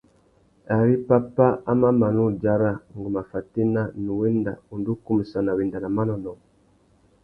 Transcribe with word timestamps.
Ari 0.77 0.95
pápá 1.09 1.47
a 1.69 1.71
mà 1.81 1.89
mana 1.99 2.21
udzara, 2.29 2.71
ngu 2.95 3.07
má 3.15 3.21
fatēna, 3.31 3.81
nnú 3.99 4.13
wenda 4.21 4.51
undú 4.73 4.91
kumsana 5.05 5.51
wenda 5.57 5.77
nà 5.81 5.89
manônōh. 5.97 6.39